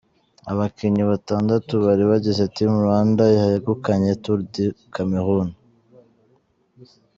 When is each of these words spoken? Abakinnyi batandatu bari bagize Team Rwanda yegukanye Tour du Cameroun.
Abakinnyi 0.51 1.03
batandatu 1.11 1.73
bari 1.85 2.03
bagize 2.11 2.43
Team 2.55 2.71
Rwanda 2.85 3.23
yegukanye 3.37 4.11
Tour 4.23 4.39
du 4.53 4.63
Cameroun. 4.93 5.49